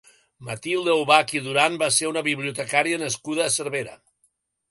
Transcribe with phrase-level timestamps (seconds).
[0.45, 3.97] Matilde Ubach i Duran va ser una bibliotecària nascuda a Cervera.